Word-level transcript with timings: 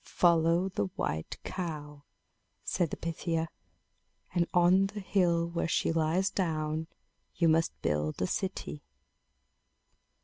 "Follow 0.03 0.67
the 0.67 0.87
white 0.95 1.37
cow," 1.43 2.05
said 2.63 2.89
the 2.89 2.97
Pythia; 2.97 3.49
"and 4.33 4.47
on 4.51 4.87
the 4.87 4.99
hill 4.99 5.47
where 5.47 5.67
she 5.67 5.91
lies 5.91 6.31
down, 6.31 6.87
you 7.35 7.47
must 7.47 7.79
build 7.83 8.19
a 8.19 8.25
city." 8.25 8.81